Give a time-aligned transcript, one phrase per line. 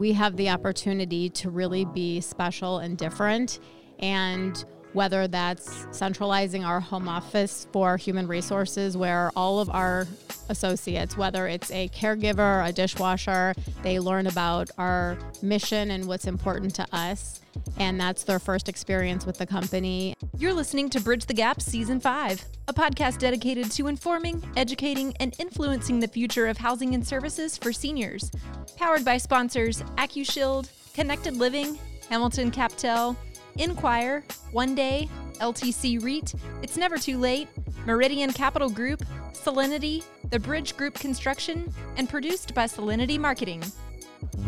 [0.00, 3.60] we have the opportunity to really be special and different.
[3.98, 10.06] And whether that's centralizing our home office for human resources, where all of our
[10.48, 16.74] associates, whether it's a caregiver, a dishwasher, they learn about our mission and what's important
[16.74, 17.40] to us.
[17.78, 20.14] And that's their first experience with the company.
[20.38, 25.34] You're listening to Bridge the Gap Season 5, a podcast dedicated to informing, educating, and
[25.38, 28.30] influencing the future of housing and services for seniors.
[28.76, 31.78] Powered by sponsors AccuShield, Connected Living,
[32.08, 33.16] Hamilton Captel,
[33.58, 37.46] Enquire, One Day, LTC REIT, It's Never Too Late,
[37.86, 39.00] Meridian Capital Group,
[39.32, 43.62] Solinity, The Bridge Group Construction, and produced by Solinity Marketing.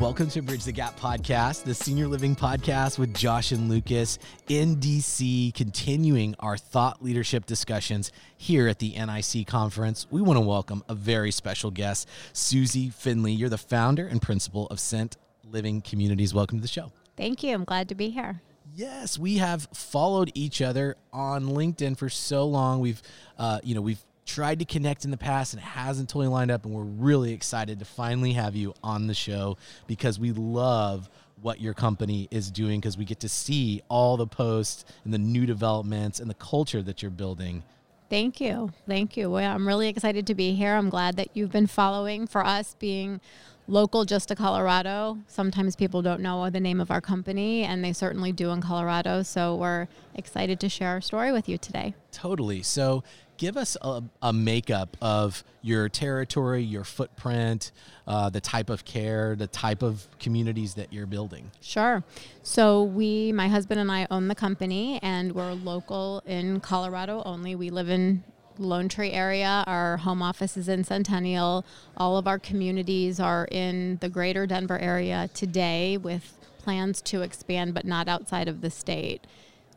[0.01, 4.75] Welcome to Bridge the Gap podcast, the senior living podcast with Josh and Lucas in
[4.79, 10.09] DC, continuing our thought leadership discussions here at the NIC conference.
[10.11, 13.33] We want to welcome a very special guest, Susie Finley.
[13.33, 15.17] You're the founder and principal of Ascent
[15.49, 16.35] Living Communities.
[16.35, 16.91] Welcome to the show.
[17.17, 17.55] Thank you.
[17.55, 18.41] I'm glad to be here.
[18.75, 22.81] Yes, we have followed each other on LinkedIn for so long.
[22.81, 23.03] We've,
[23.39, 26.51] uh, you know, we've tried to connect in the past and it hasn't totally lined
[26.51, 26.65] up.
[26.65, 31.11] And we're really excited to finally have you on the show because we love
[31.43, 35.19] what your company is doing because we get to see all the posts and the
[35.19, 37.63] new developments and the culture that you're building.
[38.09, 38.71] Thank you.
[38.87, 39.31] Thank you.
[39.31, 40.75] Well, I'm really excited to be here.
[40.75, 43.21] I'm glad that you've been following for us being
[43.69, 45.19] local just to Colorado.
[45.27, 49.23] Sometimes people don't know the name of our company, and they certainly do in Colorado.
[49.23, 51.95] So we're excited to share our story with you today.
[52.11, 52.63] Totally.
[52.63, 53.03] So
[53.37, 57.73] give us a, a makeup of your territory, your footprint,
[58.07, 61.51] uh, the type of care, the type of communities that you're building.
[61.61, 62.05] Sure.
[62.43, 67.55] So we, my husband and I, own the company, and we're local in Colorado only.
[67.55, 68.25] We live in
[68.59, 69.65] Lone Tree area.
[69.67, 71.65] Our home office is in Centennial.
[71.97, 77.75] All of our communities are in the greater Denver area today with plans to expand,
[77.75, 79.27] but not outside of the state.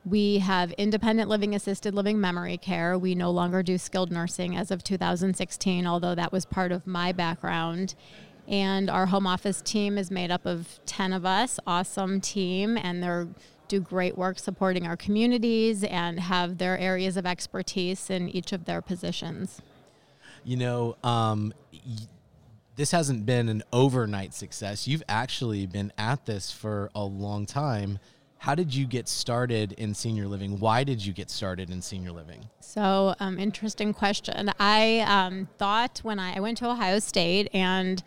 [0.05, 2.97] We have independent living, assisted living, memory care.
[2.97, 7.11] We no longer do skilled nursing as of 2016, although that was part of my
[7.11, 7.95] background.
[8.47, 13.01] And our home office team is made up of 10 of us, awesome team, and
[13.01, 13.27] they're
[13.67, 18.65] do great work supporting our communities and have their areas of expertise in each of
[18.65, 19.61] their positions.
[20.43, 21.53] You know, um,
[22.75, 24.87] this hasn't been an overnight success.
[24.87, 27.99] You've actually been at this for a long time.
[28.37, 30.59] How did you get started in senior living?
[30.59, 32.47] Why did you get started in senior living?
[32.59, 34.51] So, um, interesting question.
[34.59, 38.03] I um, thought when I, I went to Ohio State and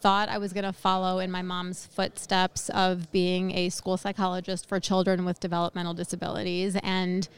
[0.00, 4.66] thought I was going to follow in my mom's footsteps of being a school psychologist
[4.68, 7.28] for children with developmental disabilities and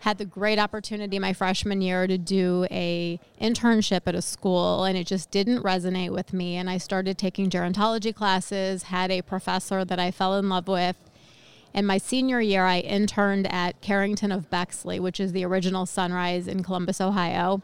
[0.00, 4.96] had the great opportunity my freshman year to do a internship at a school and
[4.96, 9.84] it just didn't resonate with me and I started taking gerontology classes, had a professor
[9.84, 10.96] that I fell in love with.
[11.72, 16.48] And my senior year I interned at Karrington of Bexley, which is the original Sunrise
[16.48, 17.62] in Columbus, Ohio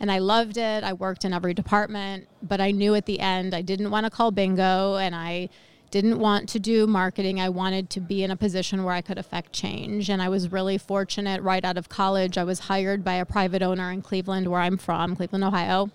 [0.00, 0.84] and I loved it.
[0.84, 4.10] I worked in every department, but I knew at the end I didn't want to
[4.10, 5.48] call bingo and I
[5.90, 7.40] didn't want to do marketing.
[7.40, 10.10] I wanted to be in a position where I could affect change.
[10.10, 12.36] And I was really fortunate right out of college.
[12.36, 15.90] I was hired by a private owner in Cleveland, where I'm from, Cleveland, Ohio.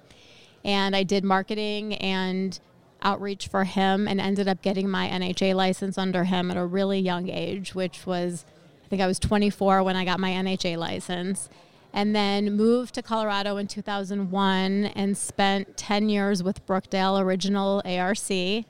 [0.66, 2.60] And I did marketing and
[3.04, 7.00] outreach for him and ended up getting my NHA license under him at a really
[7.00, 8.46] young age, which was,
[8.84, 11.50] I think I was 24 when I got my NHA license
[11.94, 18.66] and then moved to Colorado in 2001 and spent 10 years with Brookdale Original ARC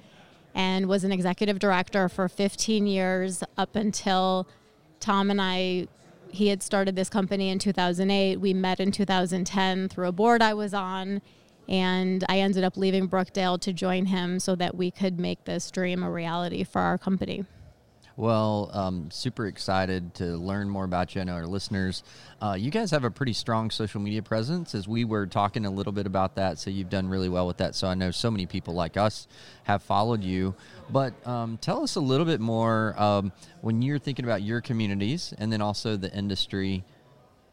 [0.54, 4.48] and was an executive director for 15 years up until
[5.00, 5.88] Tom and I
[6.30, 8.38] he had started this company in 2008.
[8.38, 11.22] We met in 2010 through a board I was on
[11.70, 15.70] and I ended up leaving Brookdale to join him so that we could make this
[15.70, 17.46] dream a reality for our company.
[18.16, 21.22] Well, um, super excited to learn more about you.
[21.22, 22.04] and our listeners,
[22.44, 25.72] uh, you guys have a pretty strong social media presence as we were talking a
[25.72, 26.60] little bit about that.
[26.60, 27.74] So you've done really well with that.
[27.74, 29.28] So I know so many people like us
[29.64, 30.54] have followed you.
[30.92, 35.34] But um, tell us a little bit more um, when you're thinking about your communities
[35.40, 36.84] and then also the industry.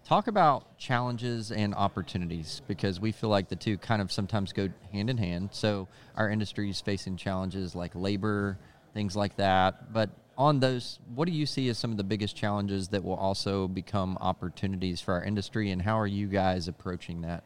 [0.04, 4.68] Talk about challenges and opportunities because we feel like the two kind of sometimes go
[4.92, 5.50] hand in hand.
[5.52, 8.58] So our industry is facing challenges like labor,
[8.92, 9.92] things like that.
[9.92, 13.14] But on those, what do you see as some of the biggest challenges that will
[13.14, 17.44] also become opportunities for our industry, and how are you guys approaching that?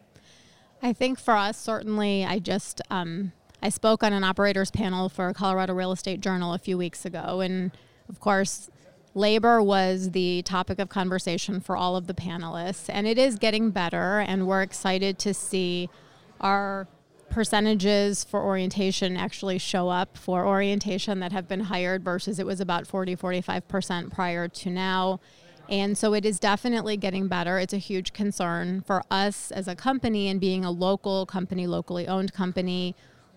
[0.81, 5.33] I think for us, certainly, I just um, I spoke on an operators panel for
[5.33, 7.73] Colorado Real Estate Journal a few weeks ago, and
[8.09, 8.71] of course,
[9.13, 13.73] labor was the topic of conversation for all of the panelists, and it is getting
[13.73, 15.91] better, and we're excited to see
[16.41, 16.87] our
[17.35, 22.61] percentages for orientation actually show up for orientation that have been hired versus it was
[22.61, 25.21] about 40 45% prior to now.
[25.69, 27.59] And so it is definitely getting better.
[27.59, 32.07] It's a huge concern for us as a company and being a local company locally
[32.07, 32.95] owned company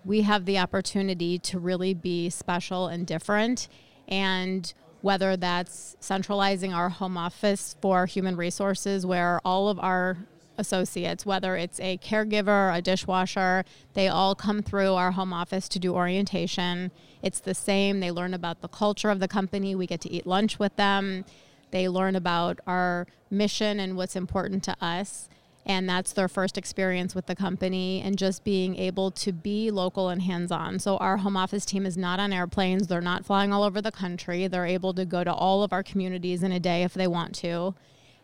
[0.08, 3.68] we have the opportunity to really be special and different.
[4.08, 10.18] And whether that's centralizing our home office for human resources where all of our
[10.58, 13.64] associates, whether it's a caregiver, a dishwasher,
[13.94, 16.92] they all come through our home office to do orientation.
[17.22, 18.00] It's the same.
[18.00, 19.76] They learn about the culture of the company.
[19.76, 21.26] We get to eat lunch with them.
[21.72, 25.30] They learn about our mission and what's important to us.
[25.66, 30.08] And that's their first experience with the company and just being able to be local
[30.08, 30.80] and hands on.
[30.80, 33.92] So, our home office team is not on airplanes, they're not flying all over the
[33.92, 34.48] country.
[34.48, 37.36] They're able to go to all of our communities in a day if they want
[37.36, 37.76] to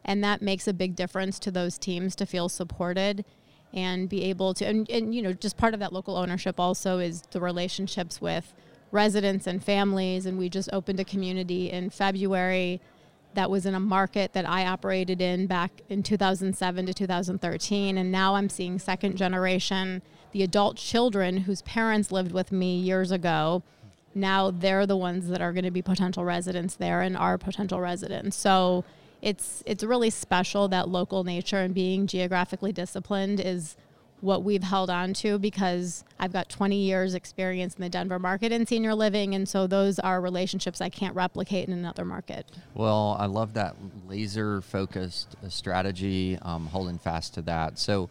[0.05, 3.25] and that makes a big difference to those teams to feel supported
[3.73, 6.99] and be able to and, and you know just part of that local ownership also
[6.99, 8.53] is the relationships with
[8.91, 10.27] residents and families.
[10.27, 12.81] And we just opened a community in february
[13.33, 18.11] that was in a market that i operated in back in 2007 to 2013 and
[18.11, 20.03] now i'm seeing second generation
[20.33, 23.63] the adult children whose parents lived with me years ago.
[24.13, 27.79] Now they're the ones that are going to be potential residents there and are potential
[27.79, 28.35] residents.
[28.35, 28.83] So
[29.23, 33.77] it's it's really special that local nature and being geographically disciplined is
[34.19, 38.51] what we've held on to because I've got 20 years experience in the Denver market
[38.51, 42.45] in senior living and so those are relationships I can't replicate in another market.
[42.73, 43.75] Well, I love that
[44.07, 47.79] laser focused uh, strategy, um, holding fast to that.
[47.79, 48.09] So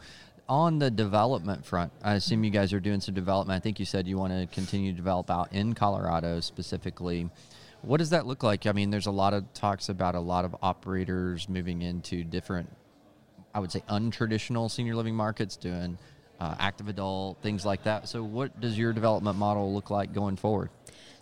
[0.48, 3.56] on the development front, I assume you guys are doing some development.
[3.56, 7.30] I think you said you want to continue to develop out in Colorado specifically.
[7.82, 8.66] What does that look like?
[8.66, 12.70] I mean, there's a lot of talks about a lot of operators moving into different,
[13.52, 15.98] I would say, untraditional senior living markets, doing
[16.38, 18.08] uh, active adult, things like that.
[18.08, 20.70] So, what does your development model look like going forward?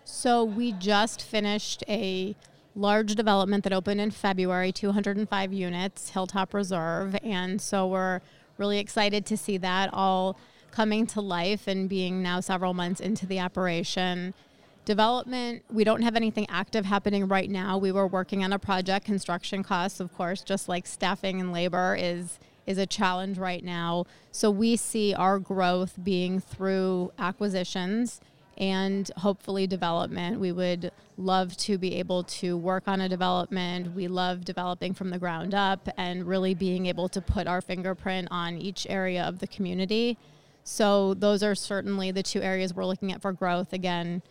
[0.03, 2.35] So, we just finished a
[2.75, 7.15] large development that opened in February, 205 units, Hilltop Reserve.
[7.23, 8.21] And so, we're
[8.57, 10.37] really excited to see that all
[10.71, 14.33] coming to life and being now several months into the operation.
[14.83, 17.77] Development, we don't have anything active happening right now.
[17.77, 19.05] We were working on a project.
[19.05, 24.05] Construction costs, of course, just like staffing and labor is is a challenge right now.
[24.31, 28.21] So we see our growth being through acquisitions
[28.57, 30.39] and hopefully development.
[30.39, 33.95] We would love to be able to work on a development.
[33.95, 38.27] We love developing from the ground up and really being able to put our fingerprint
[38.29, 40.17] on each area of the community.
[40.63, 43.73] So those are certainly the two areas we're looking at for growth.
[43.73, 44.21] Again,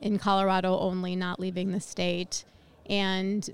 [0.00, 2.44] in Colorado only, not leaving the state.
[2.88, 3.48] And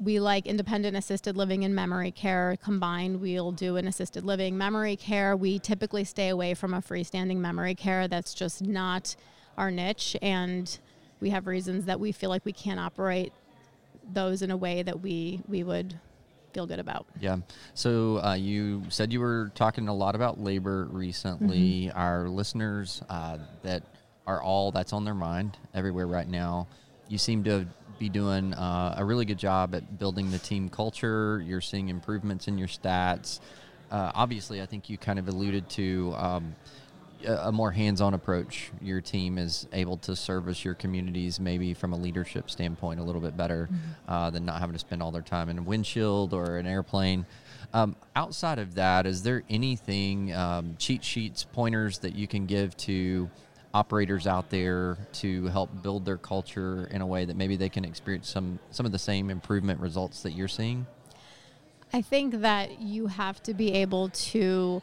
[0.00, 3.20] we like independent assisted living and memory care combined.
[3.20, 5.36] We'll do an assisted living memory care.
[5.36, 8.08] We typically stay away from a freestanding memory care.
[8.08, 9.14] That's just not
[9.56, 10.16] our niche.
[10.20, 10.76] And
[11.20, 13.32] we have reasons that we feel like we can't operate
[14.12, 15.98] those in a way that we, we would
[16.52, 17.06] feel good about.
[17.20, 17.38] Yeah.
[17.74, 21.86] So uh, you said you were talking a lot about labor recently.
[21.86, 21.98] Mm-hmm.
[21.98, 23.82] Our listeners uh, that
[24.26, 26.66] are all that's on their mind everywhere right now.
[27.08, 27.66] You seem to
[27.98, 31.42] be doing uh, a really good job at building the team culture.
[31.46, 33.40] You're seeing improvements in your stats.
[33.90, 36.56] Uh, obviously, I think you kind of alluded to um,
[37.24, 38.70] a, more hands-on approach.
[38.80, 43.20] Your team is able to service your communities maybe from a leadership standpoint a little
[43.20, 44.12] bit better mm-hmm.
[44.12, 47.26] uh, than not having to spend all their time in a windshield or an airplane.
[47.72, 52.76] Um, outside of that, is there anything um, cheat sheets, pointers that you can give
[52.78, 53.28] to
[53.74, 57.84] operators out there to help build their culture in a way that maybe they can
[57.84, 60.86] experience some some of the same improvement results that you're seeing?
[61.92, 64.82] I think that you have to be able to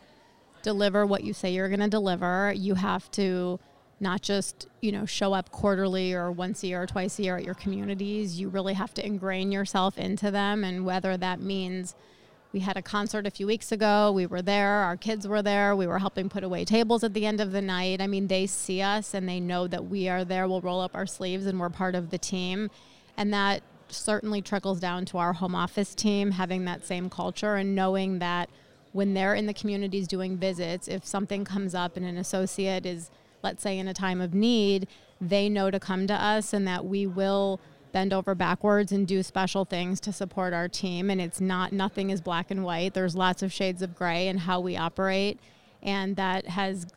[0.62, 2.54] deliver what you say you're going to deliver.
[2.56, 3.60] You have to
[4.00, 7.38] not just, you know, show up quarterly or once a year or twice a year
[7.38, 8.40] at your communities.
[8.40, 11.96] You really have to ingrain yourself into them and whether that means
[12.54, 14.12] we had a concert a few weeks ago.
[14.12, 14.84] We were there.
[14.84, 15.76] Our kids were there.
[15.76, 18.02] We were helping put away tables at the end of the night.
[18.02, 20.48] I mean, they see us and they know that we are there.
[20.48, 22.70] We'll roll up our sleeves and we're part of the team.
[23.16, 27.76] And that certainly trickles down to our home office team having that same culture and
[27.76, 28.50] knowing that
[28.94, 33.10] when they're in the communities doing visits, if something comes up and an associate is,
[33.42, 34.88] let's say, in a time of need,
[35.22, 37.62] they know to come to us and that we will
[37.92, 41.10] bend over backwards and do special things to support our team.
[41.10, 42.94] And it's not, nothing is black and white.
[42.94, 45.40] There's lots of shades of gray in how we operate.
[45.84, 46.88] And that has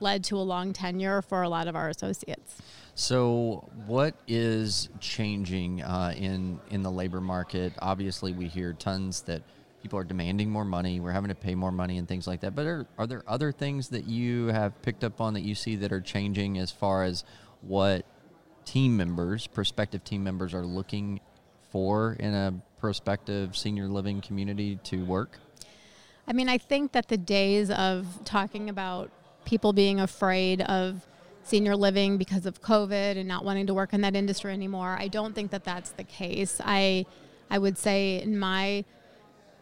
[0.00, 2.60] led to a long tenure for a lot of our associates.
[2.94, 7.72] So, what is changing uh, in in the labor market?
[7.80, 9.42] Obviously, we hear tons that
[9.82, 11.00] people are demanding more money.
[11.00, 12.54] We're having to pay more money and things like that.
[12.54, 15.76] But are, are there other things that you have picked up on that you see
[15.76, 17.24] that are changing as far as
[17.62, 18.06] what
[18.64, 21.20] team members, prospective team members, are looking
[21.70, 25.38] for in a prospective senior living community to work?
[26.26, 29.10] I mean, I think that the days of talking about
[29.44, 31.06] people being afraid of
[31.42, 35.08] senior living because of COVID and not wanting to work in that industry anymore, I
[35.08, 36.60] don't think that that's the case.
[36.64, 37.06] I
[37.50, 38.84] I would say in my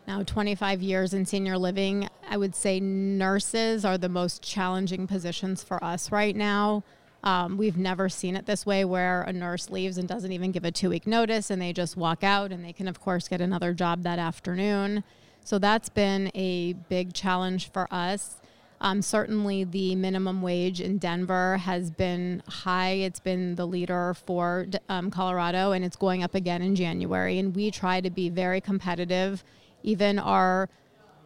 [0.07, 5.63] now 25 years in senior living, I would say nurses are the most challenging positions
[5.63, 6.83] for us right now.
[7.25, 10.65] Um, we've never seen it this way where a nurse leaves and doesn't even give
[10.65, 13.41] a two week notice and they just walk out and they can, of course, get
[13.41, 15.05] another job that afternoon.
[15.45, 18.41] So that's been a big challenge for us.
[18.81, 22.91] Um, certainly, the minimum wage in Denver has been high.
[22.91, 27.39] It's been the leader for um, Colorado, and it's going up again in January.
[27.39, 29.45] And we try to be very competitive.
[29.85, 30.69] Even our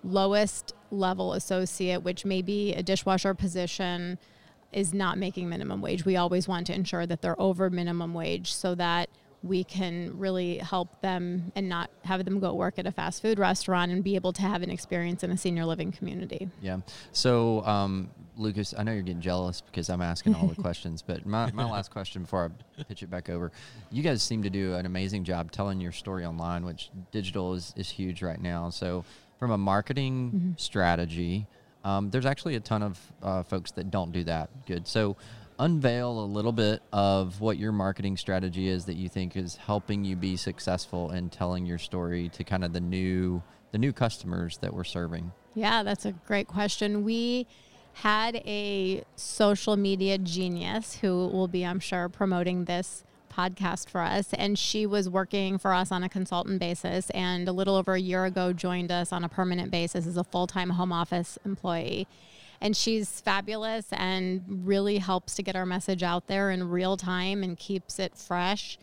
[0.05, 4.19] lowest level associate, which may be a dishwasher position,
[4.77, 6.05] is not making minimum wage.
[6.05, 9.09] We always want to ensure that they're over minimum wage so that
[9.43, 13.39] we can really help them and not have them go work at a fast food
[13.39, 16.51] restaurant and be able to have an experience in a senior living community.
[16.61, 16.79] Yeah.
[17.13, 21.25] So, um, Lucas, I know you're getting jealous because I'm asking all the questions, but
[21.25, 23.51] my, my last question before I pitch it back over
[23.91, 27.73] you guys seem to do an amazing job telling your story online, which digital is,
[27.77, 28.69] is huge right now.
[28.69, 29.05] So,
[29.39, 30.51] from a marketing mm-hmm.
[30.57, 31.47] strategy,
[31.87, 34.89] um, there's actually a ton of uh, folks that don't do that good.
[34.89, 35.17] So,
[35.59, 40.05] unveil a little bit of what your marketing strategy is that you think is helping
[40.05, 44.59] you be successful in telling your story to kind of the new the new customers
[44.59, 45.33] that we're serving?
[45.55, 47.05] Yeah, that's a great question.
[47.05, 47.47] We
[47.95, 53.05] had a social media genius who will be, I'm sure, promoting this
[53.37, 54.33] podcast for us.
[54.33, 58.01] And she was working for us on a consultant basis and a little over a
[58.01, 62.07] year ago joined us on a permanent basis as a full time home office employee
[62.61, 67.43] and she's fabulous and really helps to get our message out there in real time
[67.43, 68.79] and keeps it fresh.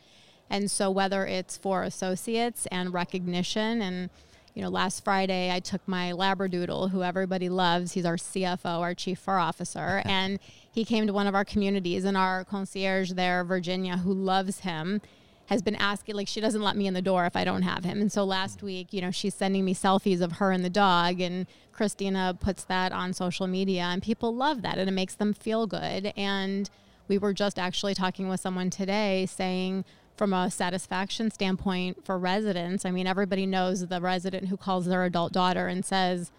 [0.50, 4.10] And so whether it's for associates and recognition and
[4.54, 7.94] you know, last Friday I took my Labradoodle, who everybody loves.
[7.94, 10.40] He's our CFO, our chief fur officer, and
[10.72, 15.02] he came to one of our communities, and our concierge there, Virginia, who loves him,
[15.48, 17.84] has been asking like she doesn't let me in the door if I don't have
[17.84, 18.00] him.
[18.02, 18.66] And so last mm-hmm.
[18.68, 22.64] week, you know, she's sending me selfies of her and the dog and Christina puts
[22.66, 26.14] that on social media and people love that and it makes them feel good.
[26.16, 26.70] And
[27.08, 29.84] we were just actually talking with someone today saying
[30.16, 35.04] from a satisfaction standpoint for residents, I mean everybody knows the resident who calls their
[35.04, 36.32] adult daughter and says,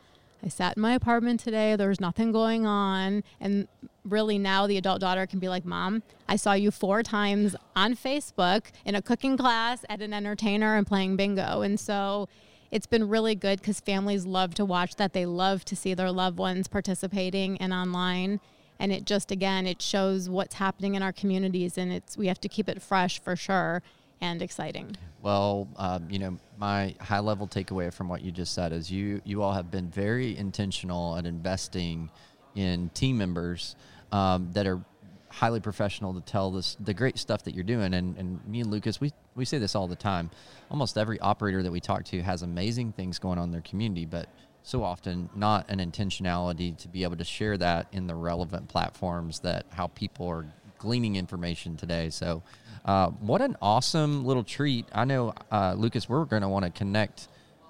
[0.44, 1.74] I sat in my apartment today.
[1.74, 3.24] there's nothing going on.
[3.40, 3.66] And
[4.04, 7.96] really now the adult daughter can be like, Mom, I saw you four times on
[7.96, 11.62] Facebook in a cooking class, at an entertainer, and playing bingo.
[11.62, 12.28] And so
[12.70, 15.14] it's been really good because families love to watch that.
[15.14, 18.40] They love to see their loved ones participating and online.
[18.84, 21.78] And it just, again, it shows what's happening in our communities.
[21.78, 23.82] And it's, we have to keep it fresh for sure
[24.20, 24.94] and exciting.
[25.22, 29.22] Well, um, you know, my high level takeaway from what you just said is you
[29.24, 32.10] you all have been very intentional at investing
[32.56, 33.74] in team members
[34.12, 34.84] um, that are
[35.30, 37.94] highly professional to tell this the great stuff that you're doing.
[37.94, 40.30] And, and me and Lucas, we we say this all the time.
[40.70, 44.04] Almost every operator that we talk to has amazing things going on in their community,
[44.04, 44.28] but
[44.64, 49.40] so often not an intentionality to be able to share that in the relevant platforms
[49.40, 50.47] that how people are
[50.78, 52.09] gleaning information today.
[52.09, 52.42] So
[52.87, 54.87] uh, what an awesome little treat!
[54.92, 57.28] I know, uh, Lucas, we're going to want to connect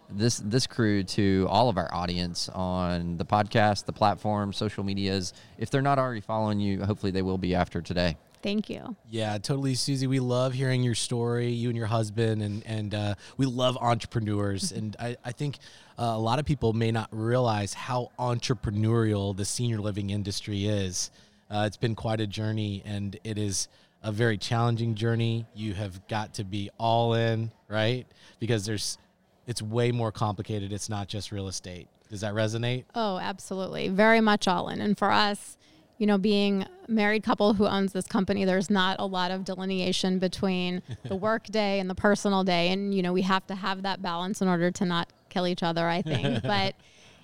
[0.08, 5.32] this this crew to all of our audience on the podcast, the platform, social medias.
[5.58, 8.16] If they're not already following you, hopefully they will be after today.
[8.44, 8.94] Thank you.
[9.08, 10.06] Yeah, totally, Susie.
[10.06, 14.70] We love hearing your story, you and your husband, and and uh, we love entrepreneurs.
[14.70, 15.56] and I, I think
[15.98, 21.10] uh, a lot of people may not realize how entrepreneurial the senior living industry is.
[21.50, 23.68] Uh, it's been quite a journey, and it is
[24.02, 25.46] a very challenging journey.
[25.54, 28.06] You have got to be all in, right?
[28.40, 28.98] Because there's
[29.46, 30.70] it's way more complicated.
[30.70, 31.88] It's not just real estate.
[32.10, 32.84] Does that resonate?
[32.94, 33.88] Oh, absolutely.
[33.88, 34.82] Very much all in.
[34.82, 35.56] And for us,
[35.96, 40.18] you know, being married couple who owns this company, there's not a lot of delineation
[40.18, 42.70] between the work day and the personal day.
[42.70, 45.62] And, you know, we have to have that balance in order to not kill each
[45.62, 46.42] other, I think.
[46.44, 46.74] but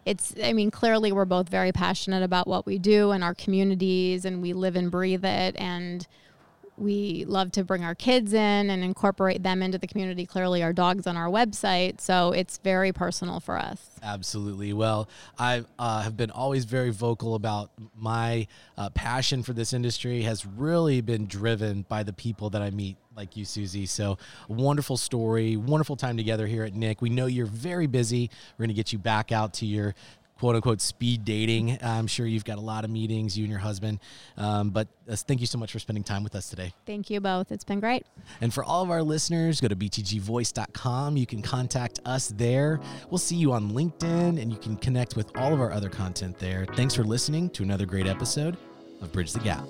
[0.05, 4.25] it's, I mean, clearly we're both very passionate about what we do and our communities
[4.25, 5.57] and we live and breathe it.
[5.59, 6.07] And
[6.77, 10.27] we love to bring our kids in and incorporate them into the community.
[10.27, 12.01] Clearly, our dogs on our website.
[12.01, 13.91] So it's very personal for us.
[14.03, 14.73] Absolutely.
[14.73, 15.09] Well,
[15.39, 18.47] I uh, have been always very vocal about my
[18.79, 22.97] uh, passion for this industry has really been driven by the people that I meet
[23.17, 23.87] like you, Susie.
[23.87, 24.17] So,
[24.49, 27.03] wonderful story, wonderful time together here at NIC.
[27.03, 28.31] We know you're very busy.
[28.57, 29.95] We're going to get you back out to your
[30.41, 31.79] quote unquote speed dating.
[31.83, 34.01] I'm sure you've got a lot of meetings, you and your husband.
[34.39, 36.73] Um, but uh, thank you so much for spending time with us today.
[36.87, 37.53] Thank you both.
[37.53, 38.07] It's been great.
[38.41, 41.19] And for all of our listeners, go to btgvoice.com.
[41.19, 42.81] You can contact us there.
[43.11, 46.39] We'll see you on LinkedIn and you can connect with all of our other content
[46.39, 46.67] there.
[46.75, 48.57] Thanks for listening to another great episode
[49.03, 49.65] of Bridge the Gap.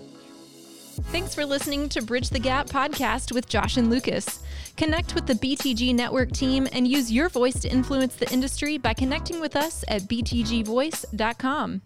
[1.11, 4.41] Thanks for listening to Bridge the Gap podcast with Josh and Lucas.
[4.81, 8.95] Connect with the BTG Network team and use your voice to influence the industry by
[8.95, 11.83] connecting with us at btgvoice.com.